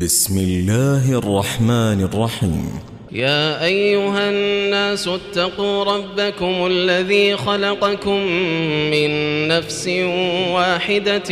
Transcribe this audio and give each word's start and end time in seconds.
بسم 0.00 0.38
الله 0.38 1.18
الرحمن 1.18 2.08
الرحيم. 2.12 2.68
يا 3.12 3.64
أيها 3.64 4.30
الناس 4.30 5.08
اتقوا 5.08 5.84
ربكم 5.84 6.66
الذي 6.66 7.36
خلقكم 7.36 8.20
من 8.92 9.10
نفس 9.48 9.88
واحدة 10.52 11.30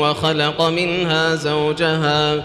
وخلق 0.00 0.62
منها 0.62 1.34
زوجها 1.34 2.44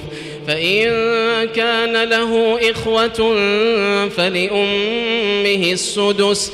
فإن 0.47 0.90
كان 1.55 2.03
له 2.09 2.59
إخوة 2.72 3.35
فلأمه 4.09 5.72
السدس 5.72 6.53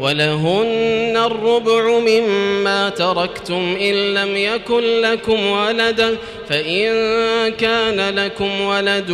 ولهن 0.00 1.16
الربع 1.16 1.98
مما 1.98 2.88
تركتم 2.88 3.76
إن 3.80 4.14
لم 4.14 4.36
يكن 4.36 5.00
لكم 5.00 5.46
ولد 5.46 6.18
فإن 6.48 6.88
كان 7.48 8.14
لكم 8.14 8.60
ولد 8.60 9.10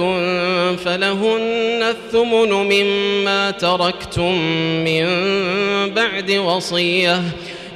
فلهن 0.85 1.83
الثمن 1.83 2.53
مما 2.53 3.51
تركتم 3.51 4.35
من 4.85 5.07
بعد 5.95 6.31
وصية. 6.31 7.23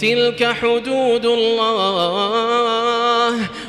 تلك 0.00 0.44
حدود 0.60 1.26
الله. 1.26 2.60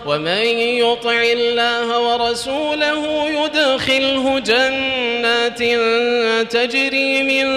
ومن 0.05 0.45
يطع 0.57 1.21
الله 1.21 1.99
ورسوله 1.99 3.29
يدخله 3.29 4.39
جنات 4.39 5.59
تجري 6.51 7.23
من 7.23 7.47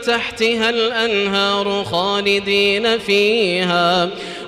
تحتها 0.00 0.70
الأنهار 0.70 1.84
خالدين 1.84 2.98
فيها. 2.98 4.08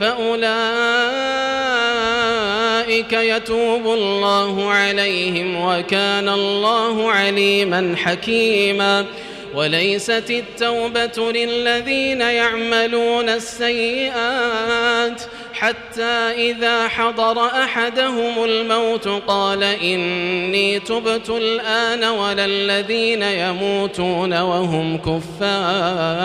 فأولئك 0.00 0.44
يتوب 3.12 3.86
الله 3.86 4.70
عليهم 4.70 5.64
وكان 5.64 6.28
الله 6.28 7.10
عليما 7.10 7.94
حكيما. 7.96 9.06
وليست 9.54 10.30
التوبة 10.30 11.32
للذين 11.32 12.20
يعملون 12.20 13.28
السيئات 13.28 15.22
حتى 15.52 16.30
إذا 16.50 16.88
حضر 16.88 17.46
أحدهم 17.46 18.44
الموت 18.44 19.08
قال 19.08 19.62
إني 19.62 20.80
تبت 20.80 21.30
الآن 21.30 22.04
ولا 22.04 22.44
الذين 22.44 23.22
يموتون 23.22 24.40
وهم 24.40 24.98
كفار. 24.98 26.24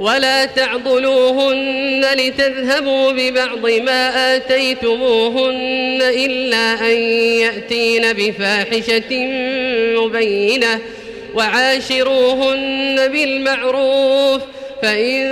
ولا 0.00 0.44
تعضلوهن 0.44 2.04
لتذهبوا 2.14 3.12
ببعض 3.12 3.66
ما 3.66 4.36
آتيتموهن 4.36 5.98
إلا 6.02 6.80
أن 6.80 6.96
يأتين 7.40 8.12
بفاحشة 8.12 9.26
مبينة 9.96 10.80
وعاشروهن 11.34 13.08
بالمعروف 13.08 14.42
فإن 14.82 15.26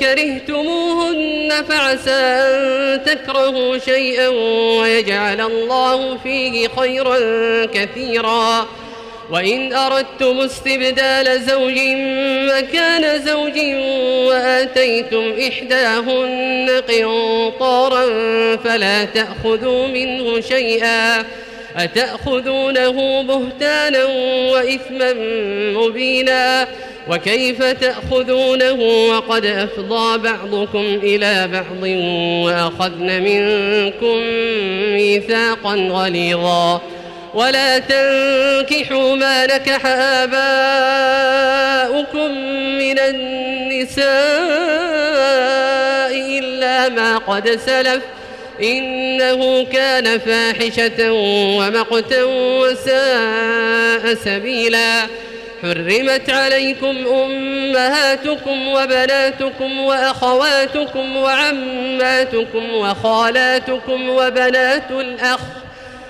كرهتموهن 0.00 1.52
فعسى 1.68 2.10
أن 2.10 3.04
تكرهوا 3.04 3.78
شيئا 3.78 4.28
ويجعل 4.78 5.40
الله 5.40 6.18
فيه 6.18 6.68
خيرا 6.68 7.16
كثيرا 7.66 8.68
وإن 9.30 9.72
أردتم 9.72 10.40
استبدال 10.40 11.40
زوج 11.40 11.78
مكان 12.56 13.22
زوج 13.22 13.58
وآتيتم 14.28 15.32
إحداهن 15.48 16.70
قنطارا 16.88 18.06
فلا 18.56 19.04
تأخذوا 19.04 19.86
منه 19.86 20.40
شيئا 20.40 21.24
أتأخذونه 21.76 23.22
بهتانا 23.22 24.04
وإثما 24.52 25.14
مبينا 25.72 26.68
وكيف 27.08 27.62
تأخذونه 27.62 28.72
وقد 29.10 29.46
أفضى 29.46 30.18
بعضكم 30.18 30.84
إلى 31.02 31.48
بعض 31.52 31.82
وأخذن 32.44 33.22
منكم 33.22 34.16
ميثاقا 34.92 35.74
غليظا 35.74 36.80
ولا 37.34 37.78
تنكحوا 37.78 39.16
ما 39.16 39.46
نكح 39.46 39.86
آباؤكم 39.86 40.38
من 42.78 42.98
النساء 42.98 44.08
إلا 46.38 46.88
ما 46.88 47.18
قد 47.18 47.60
سلف 47.66 48.02
إنه 48.62 49.64
كان 49.64 50.18
فاحشة 50.18 51.12
ومقتا 51.12 52.24
وساء 52.24 54.14
سبيلا. 54.24 55.06
حرمت 55.62 56.30
عليكم 56.30 57.06
أمهاتكم 57.06 58.68
وبناتكم 58.68 59.80
وأخواتكم 59.80 61.16
وعماتكم 61.16 62.74
وخالاتكم 62.74 64.08
وبنات 64.08 64.90
الأخ 64.90 65.40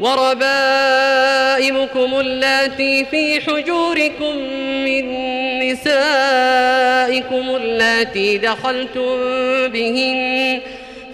وربائبكم 0.00 1.80
اللاتي 2.20 3.04
في 3.04 3.40
حجوركم 3.40 4.36
من 4.84 5.26
نسائكم 5.58 7.56
اللاتي 7.56 8.38
دخلتم 8.38 9.16
بهن 9.68 10.60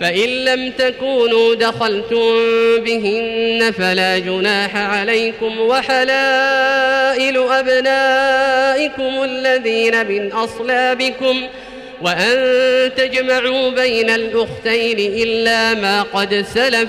فإن 0.01 0.29
لم 0.29 0.71
تكونوا 0.71 1.55
دخلتم 1.55 2.33
بهن 2.79 3.73
فلا 3.79 4.19
جناح 4.19 4.77
عليكم 4.77 5.61
وحلائل 5.61 7.39
أبنائكم 7.39 9.23
الذين 9.23 10.07
من 10.07 10.33
أصلابكم 10.33 11.43
وأن 12.03 12.91
تجمعوا 12.97 13.71
بين 13.71 14.11
الأختين 14.11 14.99
إلا 14.99 15.75
ما 15.75 16.03
قد 16.03 16.45
سلف. 16.55 16.89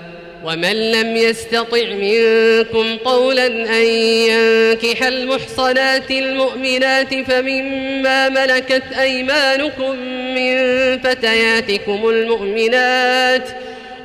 ومن 0.43 0.91
لم 0.91 1.15
يستطع 1.17 1.93
منكم 1.93 2.97
قولا 3.05 3.47
أن 3.47 3.85
ينكح 4.29 5.03
المحصنات 5.03 6.11
المؤمنات 6.11 7.13
فمما 7.13 8.29
ملكت 8.29 8.83
أيمانكم 8.99 9.95
من 10.35 10.57
فتياتكم 10.99 12.09
المؤمنات 12.09 13.49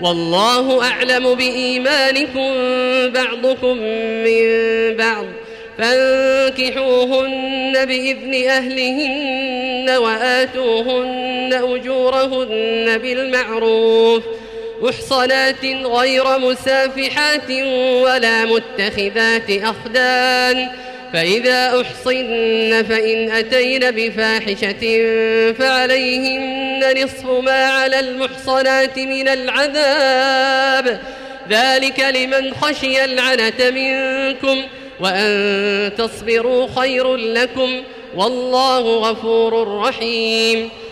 والله 0.01 0.83
أعلم 0.85 1.35
بإيمانكم 1.35 2.53
بعضكم 3.13 3.77
من 4.25 4.47
بعض 4.97 5.25
فانكحوهن 5.79 7.27
بإذن 7.87 8.49
أهلهن 8.49 9.91
وآتوهن 9.91 11.51
أجورهن 11.53 12.99
بالمعروف 12.99 14.23
محصنات 14.83 15.65
غير 15.65 16.39
مسافحات 16.39 17.51
ولا 18.03 18.45
متخذات 18.45 19.51
أخدان 19.51 20.69
فإذا 21.13 21.81
أحصن 21.81 22.85
فإن 22.89 23.31
أتين 23.31 23.91
بفاحشة 23.91 24.83
فعليهن 25.53 27.05
نصف 27.05 27.27
ما 27.27 27.65
على 27.65 28.01
المحصنات 28.01 28.99
من 28.99 29.29
العذاب. 29.29 31.01
ذلك 31.51 32.01
لمن 32.01 32.55
خشي 32.55 33.05
العنة 33.05 33.71
منكم 33.71 34.63
وأن 35.01 35.91
تصبروا 35.99 36.69
خير 36.77 37.17
لكم. 37.17 37.83
والله 38.17 39.11
غفور 39.11 39.79
رحيم. 39.79 40.71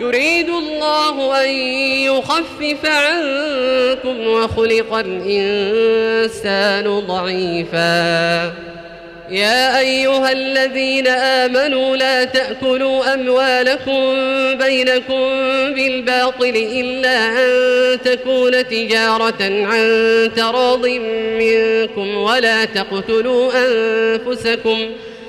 يريد 0.00 0.48
الله 0.48 1.44
أن 1.44 1.50
يخفف 2.08 2.84
عنكم 2.84 4.26
وخلق 4.26 4.94
الإنسان 4.94 7.00
ضعيفا. 7.00 8.52
يا 9.30 9.78
أيها 9.78 10.32
الذين 10.32 11.06
آمنوا 11.08 11.96
لا 11.96 12.24
تأكلوا 12.24 13.14
أموالكم 13.14 14.14
بينكم 14.58 15.20
بالباطل 15.74 16.52
إلا 16.56 17.28
أن 17.28 17.48
تكون 18.04 18.68
تجارة 18.68 19.34
عن 19.40 20.30
تراض 20.36 20.86
منكم 21.38 22.16
ولا 22.16 22.64
تقتلوا 22.64 23.52
أنفسكم 23.52 24.78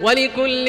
ولكل 0.00 0.64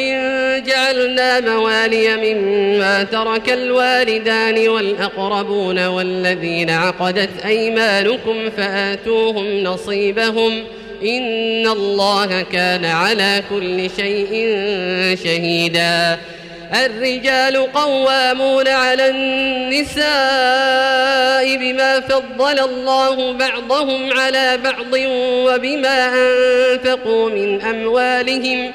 جعلنا 0.66 1.40
موالي 1.40 2.34
مما 2.34 3.04
ترك 3.04 3.50
الوالدان 3.50 4.68
والأقربون 4.68 5.88
والذين 5.88 6.70
عقدت 6.70 7.46
أيمانكم 7.46 8.50
فآتوهم 8.50 9.64
نصيبهم 9.64 10.64
ۖ 10.64 10.80
إن 11.04 11.68
الله 11.68 12.42
كان 12.42 12.86
على 12.86 13.44
كل 13.50 13.90
شيء 13.90 14.30
شهيدا 15.24 16.18
الرجال 16.86 17.74
قوامون 17.74 18.68
على 18.68 19.10
النساء 19.10 20.08
بما 21.58 22.00
فضل 22.00 22.60
الله 22.60 23.34
بعضهم 23.34 24.14
على 24.14 24.60
بعض 24.64 24.94
وبما 25.48 26.12
أنفقوا 26.14 27.30
من 27.30 27.62
أموالهم 27.62 28.72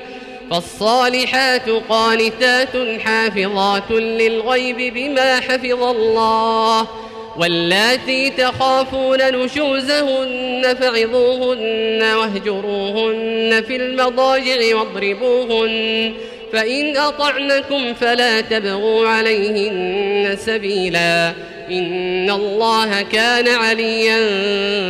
فالصالحات 0.51 1.69
قانتات 1.89 3.01
حافظات 3.01 3.91
للغيب 3.91 4.95
بما 4.95 5.41
حفظ 5.41 5.83
الله 5.83 6.89
واللاتي 7.37 8.31
تخافون 8.31 9.19
نشوزهن 9.19 10.77
فعظوهن 10.81 12.03
واهجروهن 12.03 13.63
في 13.69 13.77
المضاجع 13.77 14.77
واضربوهن 14.77 16.15
فإن 16.53 16.97
أطعنكم 16.97 17.95
فلا 17.95 18.41
تبغوا 18.41 19.09
عليهن 19.09 20.37
سبيلا 20.37 21.33
إن 21.71 22.31
الله 22.31 23.03
كان 23.03 23.49
عليا 23.49 24.19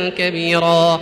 كبيرا 0.09 1.01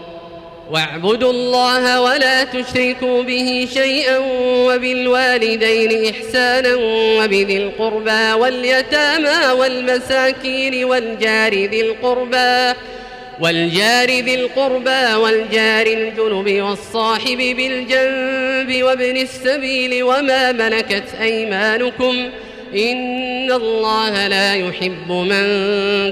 واعبدوا 0.71 1.31
الله 1.31 2.01
ولا 2.01 2.43
تشركوا 2.43 3.23
به 3.23 3.67
شيئا 3.73 4.17
وبالوالدين 4.67 6.13
إحسانا 6.13 6.75
وبذي 7.19 7.57
القربى 7.57 8.33
واليتامى 8.33 9.59
والمساكين 9.59 10.85
والجار 10.85 11.53
ذي 11.53 11.81
القربى 11.81 12.79
والجار 13.39 14.07
ذي 14.07 14.35
القربى 14.35 15.13
والجار 15.13 15.87
الجنب 15.87 16.61
والصاحب 16.61 17.37
بالجنب 17.37 18.83
وابن 18.83 19.17
السبيل 19.17 20.03
وما 20.03 20.51
ملكت 20.51 21.15
أيمانكم 21.21 22.29
إن 22.75 23.51
الله 23.51 24.27
لا 24.27 24.55
يحب 24.55 25.11
من 25.11 25.43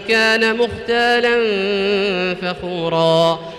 كان 0.08 0.56
مختالا 0.56 1.36
فخوراً 2.42 3.59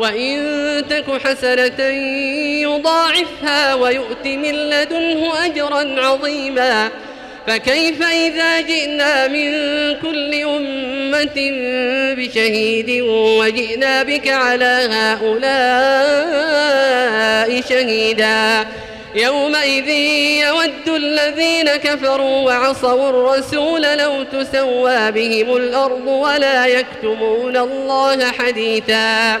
وإن 0.00 0.84
تك 0.90 1.04
حسنة 1.24 1.84
يضاعفها 2.62 3.74
ويؤت 3.74 4.26
من 4.26 4.54
لدنه 4.54 5.44
أجرا 5.44 6.00
عظيما 6.00 6.88
فكيف 7.46 8.02
إذا 8.02 8.60
جئنا 8.60 9.28
من 9.28 9.50
كل 10.02 10.34
أمة 10.34 11.50
بشهيد 12.16 13.00
وجئنا 13.10 14.02
بك 14.02 14.28
على 14.28 14.88
هؤلاء 14.90 15.50
شهيدا 17.68 18.66
يومئذ 19.14 19.88
يود 19.88 20.88
الذين 20.88 21.76
كفروا 21.76 22.40
وعصوا 22.46 23.10
الرسول 23.10 23.82
لو 23.82 24.22
تسوى 24.22 25.10
بهم 25.12 25.56
الأرض 25.56 26.06
ولا 26.06 26.66
يكتمون 26.66 27.56
الله 27.56 28.32
حديثا 28.32 29.40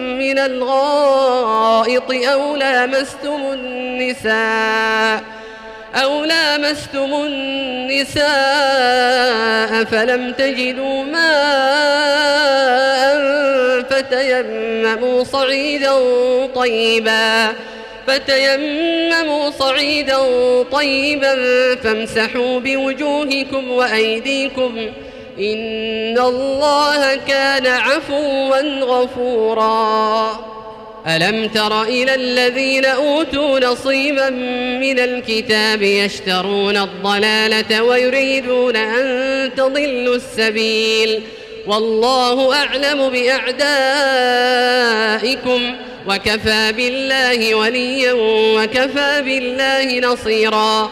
من 0.21 0.39
الغائط 0.39 2.11
أو 2.11 2.55
لامستم 2.55 3.41
النساء 3.53 5.23
أو 5.95 6.25
لامستم 6.25 7.13
النساء 7.13 8.23
فلم 9.83 10.31
تجدوا 10.33 11.03
ماء 11.03 11.41
فتيمموا 13.89 15.23
صعيدا 15.23 15.95
طيبا 16.55 17.53
فتيمموا 18.07 19.49
صعيدا 19.49 20.17
طيبا 20.71 21.35
فامسحوا 21.75 22.59
بوجوهكم 22.59 23.71
وأيديكم 23.71 24.77
إن 25.39 26.19
الله 26.19 27.15
كان 27.15 27.67
عفوا 27.67 28.81
غفورا. 28.81 30.51
ألم 31.07 31.47
تر 31.47 31.83
إلى 31.83 32.15
الذين 32.15 32.85
أوتوا 32.85 33.59
نصيبا 33.59 34.29
من 34.79 34.99
الكتاب 34.99 35.81
يشترون 35.81 36.77
الضلالة 36.77 37.83
ويريدون 37.83 38.75
أن 38.75 39.49
تضلوا 39.57 40.15
السبيل؟ 40.15 41.21
والله 41.67 42.55
أعلم 42.55 43.09
بأعدائكم. 43.09 43.61
وكفى 46.07 46.71
بالله 46.71 47.55
وليا 47.55 48.13
وكفى 48.57 49.21
بالله 49.21 49.99
نصيرا. 49.99 50.91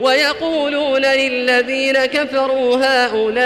ويقولون 0.00 1.04
للذين 1.04 2.04
كفروا 2.04 2.76
هؤلاء 2.76 3.44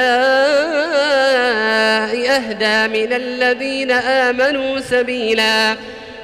أهدى 2.31 2.89
من 3.05 3.13
الذين 3.13 3.91
آمنوا 3.91 4.81
سبيلا. 4.81 5.77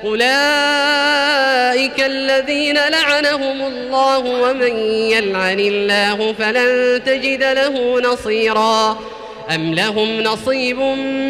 أولئك 0.04 2.00
الذين 2.00 2.74
لعنهم 2.74 3.66
الله 3.66 4.18
ومن 4.18 4.76
يلعن 4.88 5.60
الله 5.60 6.32
فلن 6.38 7.00
تجد 7.04 7.42
له 7.42 8.00
نصيرا. 8.00 8.98
أم 9.54 9.74
لهم 9.74 10.20
نصيب 10.20 10.78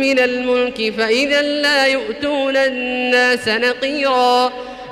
من 0.01 0.19
الملك 0.19 0.93
فإذا 0.99 1.43
لا 1.43 1.87
يؤتون 1.87 2.57
الناس 2.57 3.49
نقيراً. 3.49 4.53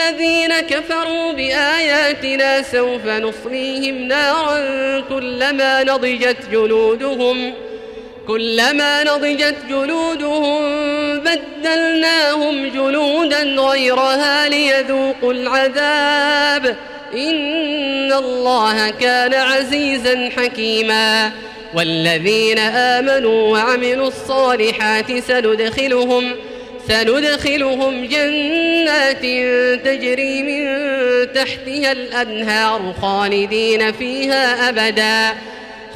الذين 0.00 0.60
كفروا 0.60 1.32
بآياتنا 1.32 2.62
سوف 2.62 3.06
نصليهم 3.06 3.94
نارا 3.94 5.00
كلما 5.00 5.84
نضجت 5.84 6.36
جلودهم 6.52 7.52
كلما 8.26 9.04
نضجت 9.04 9.56
جلودهم 9.68 10.60
بدلناهم 11.20 12.68
جلودا 12.68 13.42
غيرها 13.42 14.48
ليذوقوا 14.48 15.32
العذاب 15.32 16.76
إن 17.14 18.12
الله 18.12 18.90
كان 18.90 19.34
عزيزا 19.34 20.30
حكيما 20.36 21.30
والذين 21.74 22.58
آمنوا 22.58 23.52
وعملوا 23.52 24.08
الصالحات 24.08 25.18
سندخلهم 25.18 26.36
سندخلهم 26.90 28.04
جنات 28.04 29.22
تجري 29.84 30.42
من 30.42 30.66
تحتها 31.32 31.92
الأنهار 31.92 32.94
خالدين 33.02 33.92
فيها 33.92 34.68
أبدا 34.68 35.38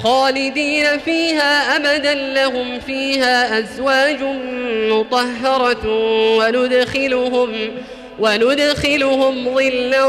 خالدين 0.03 0.99
فيها 0.99 1.77
أبدا. 1.77 2.15
لهم 2.15 2.81
فيها 2.81 3.59
أزواج 3.59 4.23
مطهرة 4.91 5.87
وندخلهم 6.37 7.53
وندخلهم 8.19 9.55
ظلا 9.55 10.07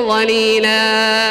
ظليلا 0.00 1.30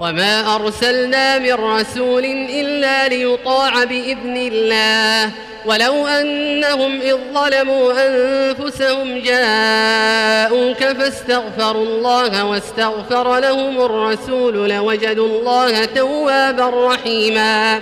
وما 0.00 0.54
أرسلنا 0.54 1.38
من 1.38 1.52
رسول 1.52 2.24
إلا 2.50 3.08
ليطاع 3.08 3.84
بإذن 3.84 4.36
الله. 4.36 5.30
ولو 5.66 6.06
أنهم 6.06 7.00
إذ 7.00 7.16
ظلموا 7.34 7.92
أنفسهم 7.92 9.18
جاءوك 9.18 10.84
فاستغفروا 10.84 11.84
الله 11.84 12.44
واستغفر 12.44 13.38
لهم 13.38 13.80
الرسول 13.80 14.70
لوجدوا 14.70 15.26
الله 15.26 15.84
توابا 15.84 16.92
رحيما. 16.92 17.80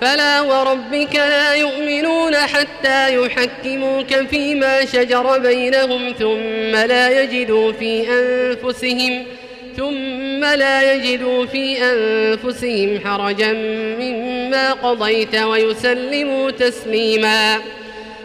فلا 0.00 0.40
وربك 0.40 1.14
لا 1.14 1.54
يؤمنون 1.54 2.36
حتى 2.36 3.14
يحكموك 3.14 4.14
فيما 4.30 4.84
شجر 4.84 5.38
بينهم 5.38 6.14
ثم 6.18 6.76
لا 6.76 7.22
يجدوا 7.22 7.72
في 7.72 8.06
أنفسهم 8.10 9.24
ۖ 9.24 9.51
ثم 9.76 10.44
لا 10.44 10.92
يجدوا 10.92 11.46
في 11.46 11.76
أنفسهم 11.82 13.00
حرجا 13.04 13.52
مما 14.00 14.72
قضيت 14.72 15.36
ويسلموا 15.36 16.50
تسليما. 16.50 17.58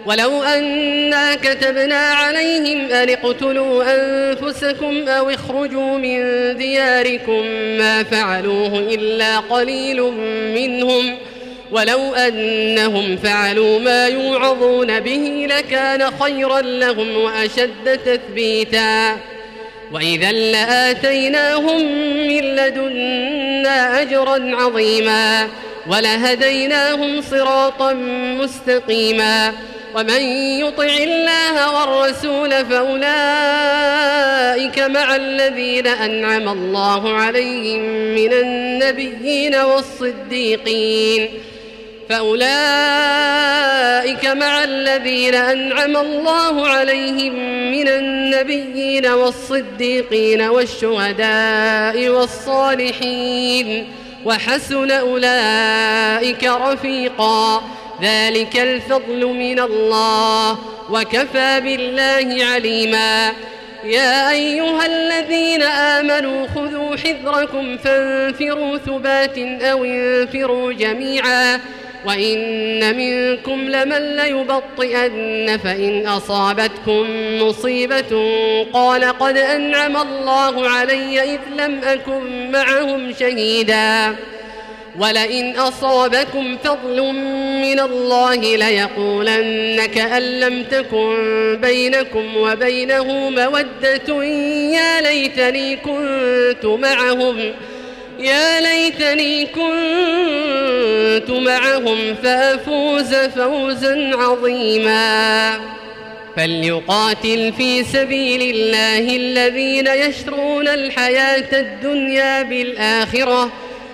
ولو 0.05 0.43
أنا 0.43 1.35
كتبنا 1.35 1.95
عليهم 1.95 2.91
أن 2.91 3.09
اقتلوا 3.09 3.83
أنفسكم 3.83 5.07
أو 5.07 5.29
اخرجوا 5.29 5.97
من 5.97 6.21
دياركم 6.57 7.45
ما 7.77 8.03
فعلوه 8.03 8.79
إلا 8.79 9.39
قليل 9.39 10.01
منهم. 10.55 11.17
ولو 11.71 12.13
أنهم 12.13 13.17
فعلوا 13.17 13.79
ما 13.79 14.07
يوعظون 14.07 14.99
به 14.99 15.47
لكان 15.49 16.11
خيرا 16.11 16.61
لهم 16.61 17.17
وأشد 17.17 17.99
تثبيتا. 18.05 19.17
وإذا 19.91 20.31
لآتيناهم 20.31 21.81
من 22.27 22.41
لدنا 22.55 24.01
أجرا 24.01 24.55
عظيما 24.55 25.47
ولهديناهم 25.87 27.21
صراطا 27.21 27.93
مستقيما 28.41 29.53
ومن 29.95 30.21
يطع 30.59 30.83
الله 30.83 31.79
والرسول 31.79 32.65
فأولئك 32.65 33.09
مع 34.79 35.15
الذين 35.15 35.87
أنعم 35.87 36.49
الله 36.49 37.13
عليهم 37.13 37.79
من 38.15 38.33
النبيين 38.33 39.55
والصديقين 39.55 41.29
فأولئك 42.09 42.47
مع 44.25 44.63
الذين 44.63 45.35
أنعم 45.35 45.97
الله 45.97 46.67
عليهم 46.67 47.33
من 47.71 47.87
النبيين 47.87 49.05
والصديقين 49.07 50.41
والشهداء 50.41 52.09
والصالحين 52.09 53.87
وحسن 54.25 54.91
أولئك 54.91 56.43
رفيقا. 56.43 57.63
ذلك 58.01 58.59
الفضل 58.59 59.25
من 59.25 59.59
الله 59.59 60.57
وكفى 60.89 61.59
بالله 61.59 62.45
عليما. 62.45 63.33
يا 63.83 64.31
أيها 64.31 64.85
الذين 64.85 65.63
آمنوا 65.63 66.47
خذوا 66.55 66.95
حذركم 66.95 67.77
فانفروا 67.77 68.77
ثبات 68.77 69.37
أو 69.61 69.85
انفروا 69.85 70.73
جميعا. 70.73 71.59
وإن 72.05 72.97
منكم 72.97 73.69
لمن 73.69 74.15
ليبطئن 74.15 75.59
فإن 75.63 76.07
أصابتكم 76.07 77.05
مصيبة 77.41 78.25
قال 78.73 79.03
قد 79.05 79.37
أنعم 79.37 79.97
الله 79.97 80.69
علي 80.69 81.33
إذ 81.33 81.39
لم 81.57 81.81
أكن 81.83 82.51
معهم 82.51 83.13
شهيدا 83.19 84.15
ولئن 84.99 85.55
أصابكم 85.55 86.57
فضل 86.63 87.01
من 87.61 87.79
الله 87.79 88.35
ليقولن 88.35 89.85
كأن 89.85 90.39
لم 90.39 90.63
تكن 90.63 91.57
بينكم 91.61 92.37
وبينه 92.37 93.29
مودة 93.29 94.23
يا 94.73 95.01
ليتني 95.01 95.75
كنت 95.75 96.65
معهم 96.65 97.53
يا 98.19 98.61
ليتني 98.61 99.45
كنت 99.45 101.29
معهم 101.29 102.15
فأفوز 102.23 103.15
فوزا 103.15 104.11
عظيما. 104.15 105.59
فليقاتل 106.35 107.53
في 107.57 107.83
سبيل 107.83 108.55
الله 108.55 109.15
الذين 109.15 109.87
يشرون 109.87 110.67
الحياة 110.67 111.59
الدنيا 111.59 112.43
بالآخرة 112.43 113.51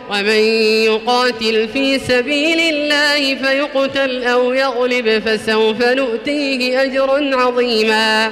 ومن 0.09 0.39
يقاتل 0.85 1.67
في 1.73 1.99
سبيل 1.99 2.59
الله 2.59 3.35
فيقتل 3.35 4.23
أو 4.23 4.53
يغلب 4.53 5.19
فسوف 5.25 5.83
نؤتيه 5.83 6.83
أجرا 6.83 7.35
عظيما. 7.35 8.31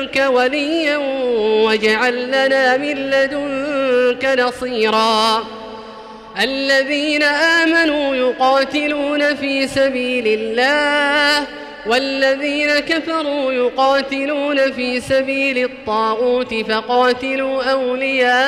لدنك 0.00 0.26
وليا 0.30 0.96
واجعل 1.66 2.26
لنا 2.28 2.76
من 2.76 3.10
لدنك 3.10 4.38
نصيرا. 4.38 5.44
الذين 6.42 7.22
آمنوا 7.22 8.14
يقاتلون 8.14 9.34
في 9.36 9.68
سبيل 9.68 10.24
الله 10.26 11.46
والذين 11.86 12.78
كفروا 12.78 13.52
يقاتلون 13.52 14.72
في 14.72 15.00
سبيل 15.00 15.64
الطاغوت 15.64 16.54
فقاتلوا 16.54 17.64
أولياء 17.64 18.38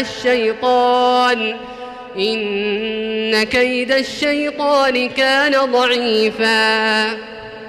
الشيطان. 0.00 1.56
إن 2.18 3.42
كيد 3.42 3.92
الشيطان 3.92 5.08
كان 5.08 5.52
ضعيفا. 5.72 7.32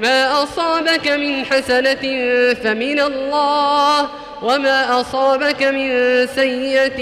ما 0.00 0.42
أصابك 0.42 1.08
من 1.08 1.44
حسنة 1.44 2.04
فمن 2.54 3.00
الله 3.00 4.08
وما 4.42 5.00
أصابك 5.00 5.62
من 5.62 6.26
سيئة 6.26 6.98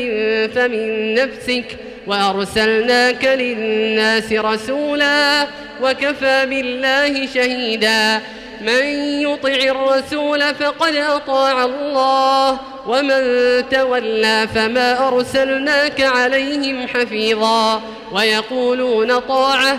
فمن 0.48 1.14
نفسك. 1.14 1.64
وأرسلناك 2.06 3.24
للناس 3.24 4.32
رسولا 4.32 5.46
وكفى 5.82 6.46
بالله 6.46 7.26
شهيدا. 7.26 8.20
من 8.60 8.84
يطع 9.20 9.48
الرسول 9.48 10.54
فقد 10.54 10.94
أطاع 10.94 11.64
الله 11.64 12.58
ومن 12.86 13.22
تولى 13.70 14.48
فما 14.54 15.08
أرسلناك 15.08 16.00
عليهم 16.00 16.86
حفيظا. 16.86 17.82
ويقولون 18.12 19.18
طاعة 19.18 19.78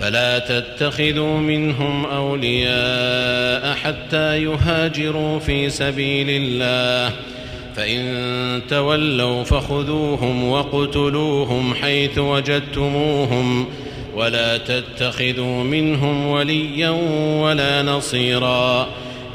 فلا 0.00 0.38
تتخذوا 0.38 1.38
منهم 1.38 2.06
أولياء 2.06 3.74
حتى 3.74 4.42
يهاجروا 4.42 5.38
في 5.38 5.70
سبيل 5.70 6.26
الله. 6.30 7.14
فإن 7.76 8.62
تولوا 8.70 9.44
فخذوهم 9.44 10.48
وقتلوهم 10.48 11.74
حيث 11.74 12.18
وجدتموهم 12.18 13.66
ولا 14.16 14.56
تتخذوا 14.56 15.64
منهم 15.64 16.26
وليا 16.26 16.90
ولا 17.40 17.82
نصيرا. 17.82 18.88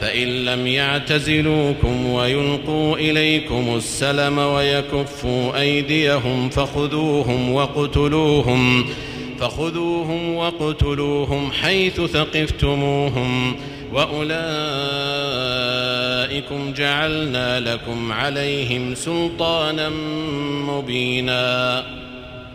فإن 0.00 0.44
لم 0.44 0.66
يعتزلوكم 0.66 2.06
ويلقوا 2.06 2.96
إليكم 2.96 3.74
السلم 3.76 4.38
ويكفوا 4.38 5.60
أيديهم 5.60 6.50
فخذوهم 6.50 7.52
وقتلوهم 7.52 8.84
فخذوهم 9.40 10.34
وقتلوهم 10.34 11.52
حيث 11.52 12.00
ثقفتموهم. 12.00 13.56
وأولئكم 13.92 14.32
جعلنا 16.72 17.60
لكم 17.60 18.12
عليهم 18.12 18.94
سلطانا 18.94 19.88
مبينا. 20.68 21.84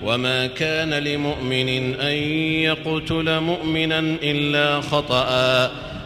وما 0.04 0.48
كان 0.48 0.94
لمؤمن 0.94 1.94
أن 2.00 2.16
يقتل 2.64 3.40
مؤمنا 3.40 4.00
إلا 4.24 4.82
خطأ. 4.82 5.89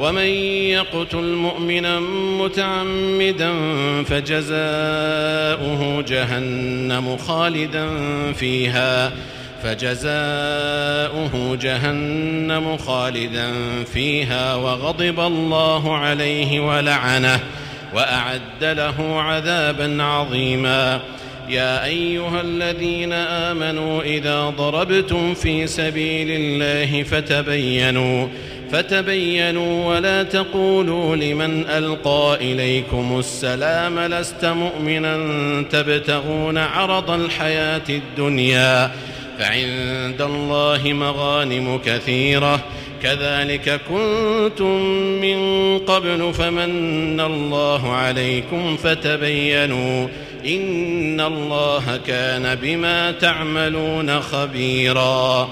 ومن 0.00 0.26
يقتل 0.72 1.34
مؤمنا 1.34 2.00
متعمدا 2.40 3.52
فجزاؤه 4.04 6.02
جهنم 6.08 7.16
خالدا 7.16 7.88
فيها 8.32 9.12
فجزاؤه 9.62 11.56
جهنم 11.56 12.76
خالدا 12.76 13.48
فيها 13.92 14.54
وغضب 14.54 15.20
الله 15.20 15.96
عليه 15.96 16.60
ولعنه 16.60 17.40
وأعد 17.94 18.62
له 18.62 19.20
عذابا 19.20 20.02
عظيما. 20.02 21.00
يا 21.48 21.84
أيها 21.84 22.40
الذين 22.40 23.12
آمنوا 23.12 24.02
إذا 24.02 24.52
ضربتم 24.58 25.34
في 25.34 25.66
سبيل 25.66 26.30
الله 26.30 27.02
فتبينوا 27.02 28.28
فتبينوا 28.72 29.94
ولا 29.94 30.22
تقولوا 30.22 31.16
لمن 31.16 31.66
ألقى 31.66 32.38
إليكم 32.40 33.18
السلام 33.18 33.98
لست 34.00 34.44
مؤمنا 34.44 35.16
تبتغون 35.70 36.58
عرض 36.58 37.10
الحياة 37.10 37.82
الدنيا 37.88 38.90
فعند 39.38 40.22
الله 40.22 40.92
مغانم 40.92 41.80
كثيرة 41.86 42.60
كذلك 43.02 43.80
كنتم 43.88 44.82
من 45.20 45.78
قبل 45.78 46.34
فمن 46.34 47.20
الله 47.20 47.92
عليكم 47.92 48.76
فتبينوا 48.76 50.08
إن 50.46 51.20
الله 51.20 52.00
كان 52.06 52.54
بما 52.54 53.10
تعملون 53.10 54.20
خبيرا 54.20 55.48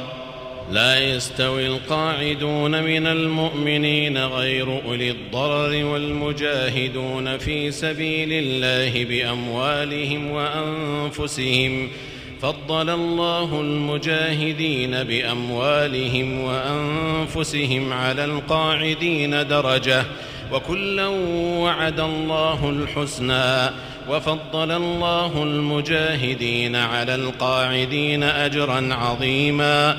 لا 0.71 1.15
يستوي 1.15 1.67
القاعدون 1.67 2.83
من 2.83 3.07
المؤمنين 3.07 4.19
غير 4.19 4.81
أولي 4.87 5.11
الضرر 5.11 5.85
والمجاهدون 5.85 7.39
في 7.39 7.71
سبيل 7.71 8.29
الله 8.33 9.05
بأموالهم 9.05 10.31
وأنفسهم. 10.31 11.89
فضل 12.43 12.91
الله 12.91 13.61
المجاهدين 13.61 14.91
بأموالهم 14.91 16.41
وأنفسهم 16.41 17.93
على 17.93 18.25
القاعدين 18.25 19.49
درجة. 19.49 20.05
وكلا 20.53 21.07
وعد 21.59 22.01
الله 22.01 22.71
الحسنى. 22.71 23.71
وفضل 24.11 24.71
الله 24.71 25.43
المجاهدين 25.43 26.77
على 26.77 27.15
القاعدين 27.15 28.23
أجرا 28.23 28.95
عظيما. 28.95 29.99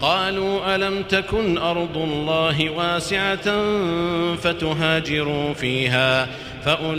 قالوا 0.00 0.74
ألم 0.74 1.02
تكن 1.02 1.58
أرض 1.58 1.96
الله 1.96 2.70
واسعة 2.70 3.64
فتهاجروا 4.36 5.54
فيها 5.54 6.28
فأولئك 6.64 6.98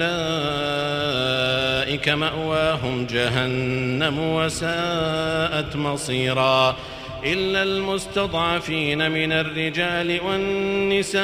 مأواهم 2.09 3.05
جهنم 3.05 4.19
وساءت 4.19 5.75
مصيرا 5.75 6.77
إلا 7.25 7.63
المستضعفين 7.63 9.11
من 9.11 9.31
الرجال 9.31 10.19
والنساء 10.21 11.21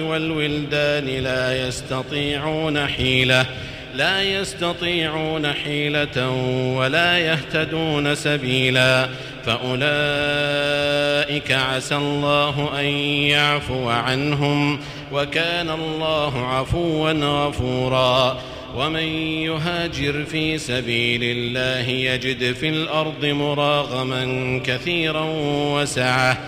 والولدان 0.00 1.04
لا 1.04 1.66
يستطيعون 1.66 2.86
حيلة 2.86 3.46
لا 3.94 4.22
يستطيعون 4.22 5.52
حيلة 5.52 6.30
ولا 6.76 7.18
يهتدون 7.18 8.14
سبيلا 8.14 9.08
فأولئك 9.46 11.52
عسى 11.52 11.96
الله 11.96 12.80
أن 12.80 12.84
يعفو 12.84 13.88
عنهم 13.88 14.78
وكان 15.12 15.70
الله 15.70 16.46
عفوا 16.46 17.12
غفورا. 17.12 18.38
ومن 18.76 19.02
يهاجر 19.42 20.24
في 20.24 20.58
سبيل 20.58 21.20
الله 21.22 21.90
يجد 21.90 22.52
في 22.52 22.68
الأرض 22.68 23.24
مراغما 23.24 24.60
كثيرا 24.64 25.26
وسعة. 25.74 26.38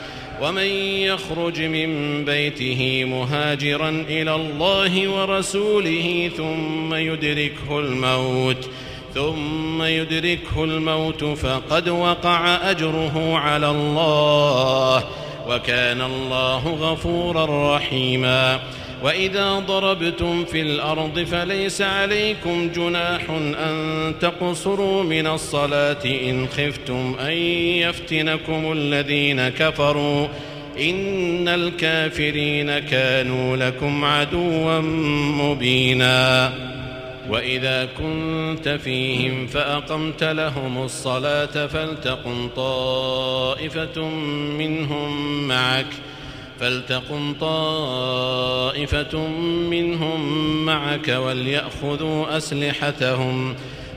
ومن 0.42 0.66
يخرج 1.02 1.60
من 1.60 2.24
بيته 2.24 3.04
مهاجرا 3.04 4.04
إلى 4.08 4.34
الله 4.34 5.08
ورسوله 5.08 6.30
ثم 6.36 6.94
يدركه 6.94 7.78
الموت. 7.78 8.70
ثم 9.14 9.82
يدركه 9.82 10.64
الموت 10.64 11.24
فقد 11.24 11.88
وقع 11.88 12.70
أجره 12.70 13.38
على 13.38 13.70
الله 13.70 15.04
وكان 15.48 16.00
الله 16.00 16.68
غفورا 16.68 17.76
رحيما. 17.76 18.60
وإذا 19.02 19.58
ضربتم 19.58 20.44
في 20.44 20.60
الأرض 20.60 21.18
فليس 21.18 21.82
عليكم 21.82 22.70
جناح 22.76 23.30
أن 23.30 24.14
تقصروا 24.20 25.02
من 25.02 25.26
الصلاة 25.26 26.04
إن 26.04 26.46
خفتم 26.48 27.16
أن 27.20 27.32
يفتنكم 27.82 28.72
الذين 28.72 29.48
كفروا. 29.48 30.28
إن 30.80 31.48
الكافرين 31.48 32.78
كانوا 32.78 33.56
لكم 33.56 34.04
عدوا 34.04 34.80
مبينا. 35.42 36.52
وإذا 37.28 37.84
كنت 37.84 38.68
فيهم 38.68 39.46
فأقمت 39.46 40.24
لهم 40.24 40.84
الصلاة 40.84 41.66
فلتقم 41.66 42.48
طائفة 42.56 44.08
منهم 44.58 45.42
معك 45.48 45.86
فلتقم 46.60 47.34
طائفة 47.40 49.18
منهم 49.70 50.20
معك 50.64 51.08
وليأخذوا 51.08 52.36
أسلحتهم 52.36 53.54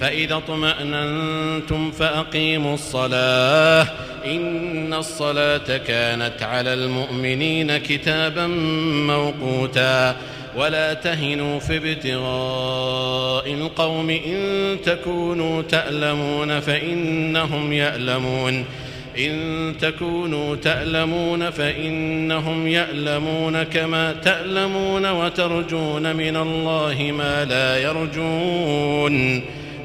فإذا 0.00 0.36
اطمأننتم 0.36 1.90
فأقيموا 1.90 2.74
الصلاة. 2.74 3.86
إن 4.26 4.94
الصلاة 4.94 5.76
كانت 5.76 6.42
على 6.42 6.74
المؤمنين 6.74 7.76
كتابا 7.76 8.46
موقوتا. 9.06 10.16
ولا 10.56 10.94
تهنوا 10.94 11.58
في 11.58 11.76
ابتغاء 11.76 13.54
القوم 13.54 14.10
إن 14.10 14.76
تكونوا 14.84 15.62
تألمون 15.62 16.60
فإنهم 16.60 17.72
يألمون. 17.72 18.64
إن 19.18 19.74
تكونوا 19.80 20.56
تألمون 20.56 21.50
فإنهم 21.50 22.68
يألمون 22.68 23.62
كما 23.62 24.12
تألمون 24.12 25.10
وترجون 25.10 26.16
من 26.16 26.36
الله 26.36 27.12
ما 27.18 27.44
لا 27.44 27.76
يرجون. 27.76 29.42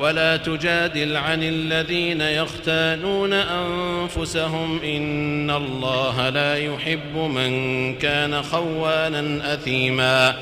ولا 0.00 0.36
تجادل 0.36 1.16
عن 1.16 1.42
الذين 1.42 2.20
يختانون 2.20 3.32
أنفسهم 3.32 4.80
إن 4.84 5.50
الله 5.50 6.28
لا 6.28 6.56
يحب 6.56 7.16
من 7.16 7.94
كان 7.94 8.42
خوانا 8.42 9.54
أثيما. 9.54 10.34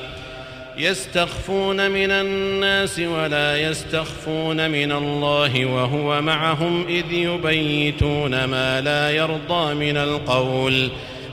يستخفون 0.77 1.91
من 1.91 2.11
الناس 2.11 2.99
ولا 2.99 3.57
يستخفون 3.61 4.69
من 4.69 4.91
الله 4.91 5.65
وهو 5.65 6.21
معهم 6.21 6.87
إذ 6.87 7.11
يبيتون 7.11 8.43
ما 8.43 8.81
لا 8.81 9.11
يرضى 9.11 9.73
من 9.73 9.97
القول. 9.97 10.89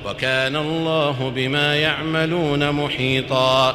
وكان 0.06 0.56
الله 0.56 1.32
بما 1.34 1.76
يعملون 1.76 2.70
محيطا. 2.70 3.74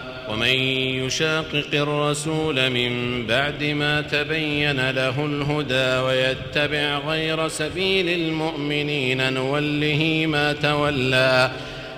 ومن 0.31 0.55
يشاقق 1.05 1.67
الرسول 1.73 2.69
من 2.69 3.25
بعد 3.27 3.63
ما 3.63 4.01
تبين 4.01 4.89
له 4.89 5.25
الهدى 5.25 6.05
ويتبع 6.05 6.97
غير 6.97 7.47
سبيل 7.47 8.09
المؤمنين 8.09 9.33
نوله 9.33 10.25
ما 10.27 10.53
تولى 10.53 11.51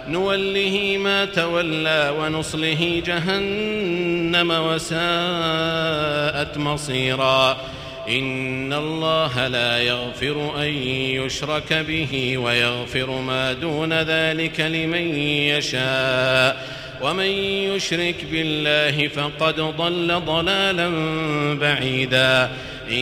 نوله 0.07 0.97
ما 0.99 1.25
تولى 1.25 2.13
ونصله 2.19 3.01
جهنم 3.05 4.51
وساءت 4.51 4.97
مصيرا. 6.57 7.57
إن 8.09 8.73
الله 8.73 9.47
لا 9.47 9.77
يغفر 9.77 10.63
أن 10.63 10.73
يشرك 11.23 11.73
به 11.73 12.37
ويغفر 12.37 13.11
ما 13.21 13.53
دون 13.53 13.93
ذلك 13.93 14.59
لمن 14.59 15.15
يشاء. 15.25 16.82
ومن 17.03 17.25
يشرك 17.75 18.25
بالله 18.31 19.07
فقد 19.07 19.55
ضل 19.55 20.21
ضلالا 20.25 20.89
بعيدا. 21.55 22.51
إن 22.89 22.95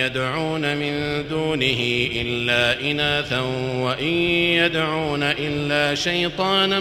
يدعون 0.00 0.76
من 0.76 1.24
دونه 1.28 2.08
إلا 2.12 2.90
إناثا 2.90 3.40
وإن 3.74 4.12
يدعون 4.60 5.22
إلا 5.22 5.94
شيطانا 5.94 6.80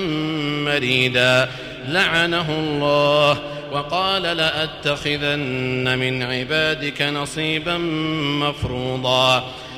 مريدا. 0.66 1.50
لعنه 1.88 2.60
الله 2.60 3.40
وقال 3.72 4.24
لأتخذن 4.24 6.00
من 6.00 6.24
عبادك 6.24 7.02
نصيبا 7.02 7.78
مفروضا. 8.42 9.54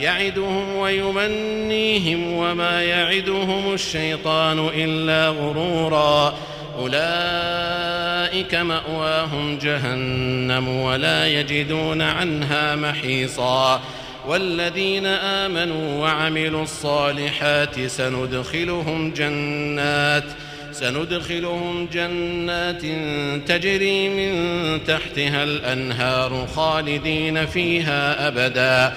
يعدهم 0.00 0.76
ويمنيهم 0.76 2.32
وما 2.32 2.82
يعدهم 2.82 3.74
الشيطان 3.74 4.68
إلا 4.74 5.28
غرورا. 5.28 6.34
أولئك 6.78 8.54
مأواهم 8.54 9.58
جهنم 9.58 10.68
ولا 10.68 11.26
يجدون 11.26 12.02
عنها 12.02 12.76
محيصا. 12.76 13.82
والذين 14.28 15.06
آمنوا 15.06 16.00
وعملوا 16.02 16.62
الصالحات 16.62 17.86
سندخلهم 17.86 19.10
جنات 19.10 20.24
ۖ 20.24 20.26
سندخلهم 20.80 21.88
جنات 21.92 22.82
تجري 23.48 24.08
من 24.08 24.34
تحتها 24.84 25.44
الأنهار 25.44 26.46
خالدين 26.56 27.46
فيها 27.46 28.28
أبدا. 28.28 28.96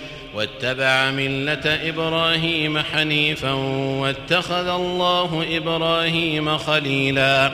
واتبع 0.35 1.11
ملة 1.11 1.89
إبراهيم 1.89 2.79
حنيفا 2.79 3.51
واتخذ 4.01 4.67
الله 4.67 5.45
إبراهيم 5.57 6.57
خليلا. 6.57 7.51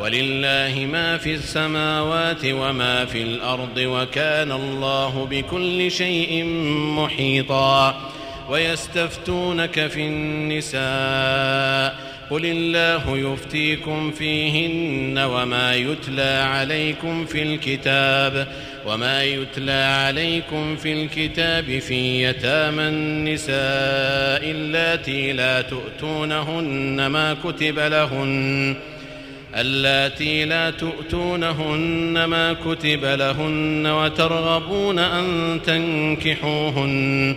ولله 0.00 0.88
ما 0.92 1.18
في 1.18 1.34
السماوات 1.34 2.44
وما 2.44 3.04
في 3.04 3.22
الأرض 3.22 3.76
وكان 3.76 4.52
الله 4.52 5.28
بكل 5.30 5.90
شيء 5.90 6.44
محيطا. 6.74 8.00
ويستفتونك 8.50 9.86
في 9.86 10.00
النساء. 10.00 10.84
قل 12.30 12.46
الله 12.46 13.32
يفتيكم 13.32 14.10
فيهن 14.10 15.18
وما 15.18 15.74
يتلى 15.74 16.44
عليكم 16.46 17.26
في 17.26 17.42
الكتاب. 17.42 18.48
وما 18.86 19.24
يتلى 19.24 19.72
عليكم 20.06 20.76
في 20.76 20.92
الكتاب 20.92 21.78
في 21.78 22.22
يتامى 22.22 22.82
النساء 22.82 24.50
اللاتي 24.50 25.32
لا 25.32 25.60
تؤتونهن 25.62 27.06
ما 27.06 27.36
كتب 27.44 27.78
لهن 27.78 28.76
اللاتي 29.56 30.44
لا 30.44 30.70
تؤتونهن 30.70 32.24
ما 32.24 32.52
كتب 32.52 33.04
لهن 33.04 33.86
وترغبون 33.86 34.98
أن 34.98 35.60
تنكحوهن 35.66 37.36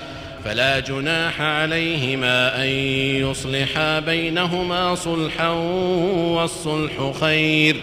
فلا 0.45 0.79
جناح 0.79 1.41
عليهما 1.41 2.63
أن 2.63 2.67
يصلحا 3.29 3.99
بينهما 3.99 4.95
صلحا 4.95 5.49
والصلح 6.09 7.13
خير 7.19 7.75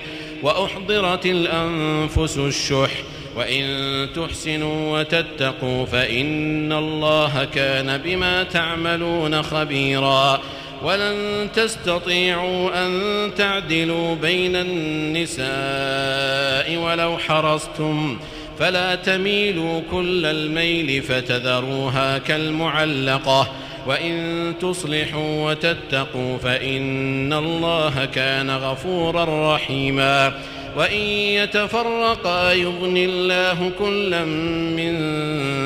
وأحضرت 0.43 1.27
الأنفس 1.27 2.39
الشح 2.39 2.91
وإن 3.37 4.09
تحسنوا 4.17 4.99
وتتقوا 5.01 5.87
فإن 5.87 6.73
الله 6.73 7.45
كان 7.55 7.99
بما 7.99 8.43
تعملون 8.43 9.43
خبيرا 9.43 10.41
ولن 10.83 11.49
تستطيعوا 11.55 12.87
أن 12.87 13.31
تعدلوا 13.35 14.15
بين 14.15 14.57
النساء 14.57 15.47
ولو 16.77 17.19
حرصتم 17.19 18.19
فلا 18.59 18.95
تميلوا 18.95 19.83
كل 19.91 20.27
الميل 20.27 21.03
فتذروها 21.03 22.19
كالمعلقة 22.19 23.53
وإن 23.87 24.55
تصلحوا 24.61 25.51
وتتقوا 25.51 26.39
فإن 26.39 27.33
الله 27.33 28.05
كان 28.05 28.51
غفورا 28.51 29.55
رحيما 29.55 30.33
وإن 30.77 31.01
يتفرقا 31.41 32.53
يغن 32.53 32.97
الله 32.97 33.71
كلا 33.79 34.25
من 34.25 34.95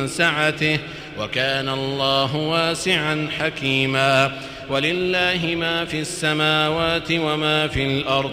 سعته 0.08 0.78
وكان 1.18 1.68
الله 1.68 2.36
واسعا 2.36 3.28
حكيما 3.38 4.32
ولله 4.70 5.54
ما 5.58 5.84
في 5.84 6.00
السماوات 6.00 7.12
وما 7.12 7.68
في 7.68 7.84
الأرض 7.86 8.32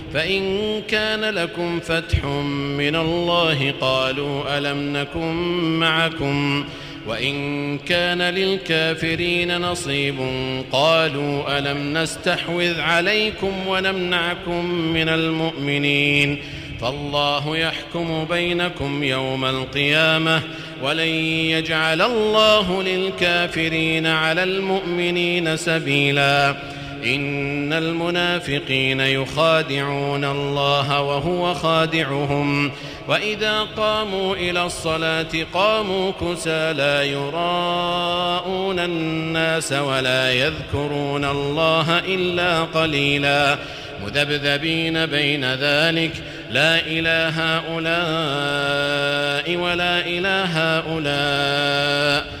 فإن 0.13 0.81
كان 0.87 1.21
لكم 1.21 1.79
فتح 1.79 2.25
من 2.77 2.95
الله 2.95 3.73
قالوا 3.81 4.57
ألم 4.57 4.97
نكن 4.97 5.33
معكم 5.79 6.65
وإن 7.07 7.77
كان 7.77 8.21
للكافرين 8.21 9.61
نصيب 9.61 10.15
قالوا 10.71 11.59
ألم 11.59 11.97
نستحوذ 11.97 12.79
عليكم 12.81 13.67
ونمنعكم 13.67 14.65
من 14.65 15.09
المؤمنين 15.09 16.37
فالله 16.81 17.57
يحكم 17.57 18.25
بينكم 18.29 19.03
يوم 19.03 19.45
القيامة 19.45 20.41
ولن 20.83 21.09
يجعل 21.49 22.01
الله 22.01 22.83
للكافرين 22.83 24.07
على 24.07 24.43
المؤمنين 24.43 25.57
سبيلا 25.57 26.55
إن 27.05 27.73
المنافقين 27.73 28.99
يخادعون 28.99 30.25
الله 30.25 31.01
وهو 31.01 31.53
خادعهم. 31.53 32.71
وإذا 33.07 33.61
قاموا 33.77 34.35
إلى 34.35 34.65
الصلاة 34.65 35.27
قاموا 35.53 36.11
كسى 36.11 36.73
لا 36.73 37.03
يراءون 37.03 38.79
الناس 38.79 39.73
ولا 39.73 40.33
يذكرون 40.33 41.25
الله 41.25 41.99
إلا 41.99 42.63
قليلا. 42.63 43.57
مذبذبين 44.05 45.05
بين 45.05 45.45
ذلك. 45.53 46.11
لا 46.51 46.79
إله 46.79 47.57
هؤلاء 47.57 47.81
ولا 49.55 50.05
إله 50.05 50.79
هؤلاء. 50.79 52.40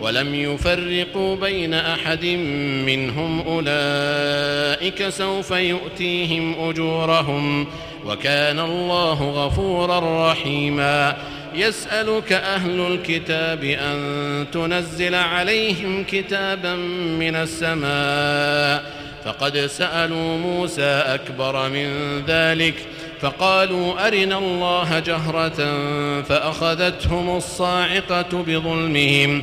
ولم 0.00 0.34
يفرقوا 0.34 1.36
بين 1.36 1.74
أحد 1.74 2.24
منهم 2.86 3.40
أولئك 3.40 5.08
سوف 5.08 5.50
يؤتيهم 5.50 6.68
أجورهم 6.68 7.66
وكان 8.06 8.60
الله 8.60 9.22
غفورا 9.22 10.30
رحيما. 10.32 11.16
يسألك 11.54 12.32
أهل 12.32 12.80
الكتاب 12.80 13.64
أن 13.64 14.46
تنزل 14.52 15.14
عليهم 15.14 16.04
كتابا 16.04 16.74
من 17.18 17.36
السماء. 17.36 19.04
فقد 19.24 19.58
سألوا 19.58 20.38
موسى 20.38 21.02
أكبر 21.06 21.68
من 21.68 21.88
ذلك. 22.26 22.74
فقالوا 23.20 24.06
أرنا 24.06 24.38
الله 24.38 24.98
جهرة 24.98 25.74
فأخذتهم 26.22 27.36
الصاعقة 27.36 28.44
بظلمهم. 28.46 29.42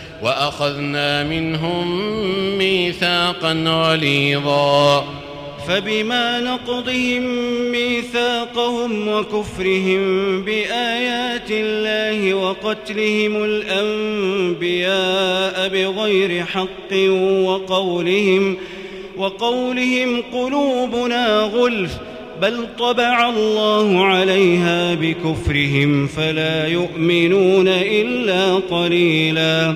وأخذنا 0.23 1.23
منهم 1.23 1.87
ميثاقا 2.57 3.53
غليظا. 3.53 5.21
فبما 5.67 6.39
نقضهم 6.39 7.21
ميثاقهم 7.71 9.07
وكفرهم 9.07 10.01
بآيات 10.41 11.51
الله 11.51 12.33
وقتلهم 12.33 13.43
الأنبياء 14.63 14.87
بغير 15.67 16.45
حق 16.45 16.93
وقولهم 17.45 18.57
وقولهم 19.17 20.23
قلوبنا 20.33 21.39
غلف 21.39 21.91
بل 22.41 22.67
طبع 22.79 23.29
الله 23.29 24.05
عليها 24.05 24.93
بكفرهم 24.93 26.07
فلا 26.07 26.67
يؤمنون 26.67 27.67
إلا 27.67 28.55
قليلاً. 28.55 29.75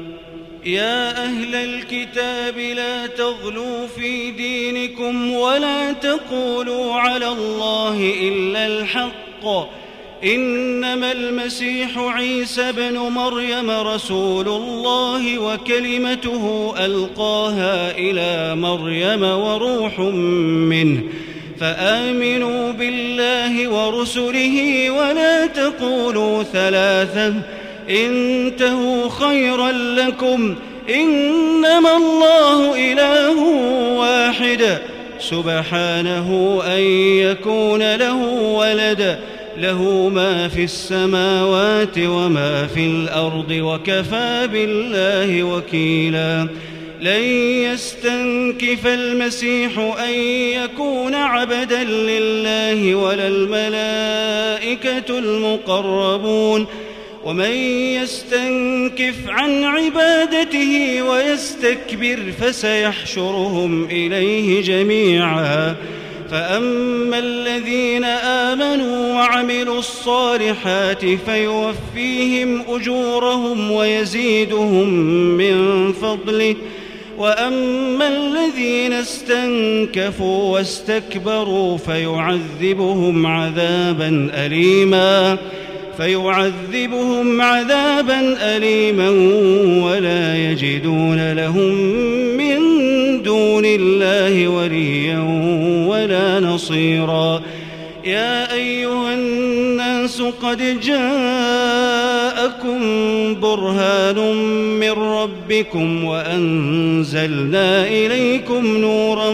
يا 0.65 1.25
أهل 1.25 1.55
الكتاب 1.55 2.57
لا 2.57 3.07
تغلوا 3.07 3.87
في 3.87 4.31
دينكم 4.31 5.31
ولا 5.31 5.91
تقولوا 5.91 6.93
على 6.95 7.27
الله 7.27 8.13
إلا 8.21 8.67
الحق. 8.67 9.71
إنما 10.23 11.11
المسيح 11.11 11.97
عيسى 11.97 12.71
بن 12.71 12.93
مريم 12.93 13.69
رسول 13.69 14.47
الله 14.47 15.39
وكلمته 15.39 16.73
ألقاها 16.85 17.91
إلى 17.97 18.55
مريم 18.55 19.23
وروح 19.23 19.99
منه. 19.99 21.03
فآمنوا 21.59 22.71
بالله 22.71 23.67
ورسله 23.67 24.89
ولا 24.91 25.45
تقولوا 25.45 26.43
ثلاثة. 26.43 27.60
إنتهوا 27.89 29.09
خيرا 29.09 29.71
لكم. 29.71 30.55
إنما 30.95 31.97
الله 31.97 32.91
إله 32.91 33.39
واحد. 33.97 34.77
سبحانه 35.19 36.61
أن 36.67 36.81
يكون 37.17 37.95
له 37.95 38.15
ولد. 38.31 39.19
له 39.57 40.09
ما 40.13 40.47
في 40.47 40.63
السماوات 40.63 41.97
وما 41.97 42.67
في 42.67 42.85
الأرض 42.85 43.51
وكفى 43.51 44.49
بالله 44.51 45.43
وكيلا. 45.43 46.47
لن 47.01 47.23
يستنكف 47.73 48.87
المسيح 48.87 49.77
أن 49.77 50.13
يكون 50.63 51.15
عبدا 51.15 51.83
لله 51.83 52.95
ولا 52.95 53.27
الملائكة 53.27 55.19
المقربون. 55.19 56.67
ومن 57.25 57.51
يستنكف 58.01 59.15
عن 59.27 59.63
عبادته 59.63 61.01
ويستكبر 61.01 62.19
فسيحشرهم 62.41 63.85
إليه 63.85 64.61
جميعا. 64.61 65.75
فأما 66.31 67.19
الذين 67.19 68.03
آمنوا 68.03 69.15
وعملوا 69.15 69.79
الصالحات 69.79 71.05
فيوفيهم 71.25 72.61
أجورهم 72.69 73.71
ويزيدهم 73.71 74.89
من 75.37 75.93
فضله. 75.93 76.55
وأما 77.17 78.07
الذين 78.07 78.93
استنكفوا 78.93 80.53
واستكبروا 80.53 81.77
فيعذبهم 81.77 83.27
عذابا 83.27 84.31
أليماً. 84.33 85.37
فيعذبهم 86.01 87.41
عذابا 87.41 88.37
أليما 88.41 89.09
ولا 89.85 90.51
يجدون 90.51 91.33
لهم 91.33 91.73
من 92.37 92.59
دون 93.21 93.65
الله 93.65 94.47
وليا 94.47 95.19
ولا 95.87 96.39
نصيرا. 96.39 97.41
يا 98.05 98.53
أيها 98.53 99.13
الناس 99.13 100.21
قد 100.21 100.79
جاءكم 100.79 101.09
برهان 103.39 104.35
من 104.79 104.91
ربكم 104.91 106.03
وأنزلنا 106.03 107.87
إليكم 107.87 108.77
نورا 108.77 109.31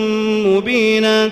مبينا. 0.48 1.32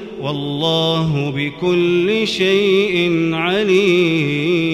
والله 0.23 1.31
بكل 1.35 2.27
شيء 2.27 3.29
عليم. 3.33 4.71